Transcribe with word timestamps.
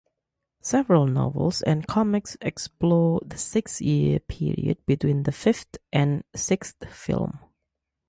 Several 0.63 1.05
novels 1.05 1.61
and 1.61 1.85
comics 1.85 2.35
explore 2.41 3.21
the 3.23 3.37
six-year 3.37 4.19
period 4.21 4.83
between 4.87 5.21
the 5.21 5.31
fifth 5.31 5.77
and 5.93 6.23
sixth 6.35 6.89
films. 6.89 7.35